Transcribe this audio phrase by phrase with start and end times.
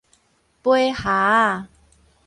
[0.63, 1.03] 掰箬
[1.61, 1.67] 仔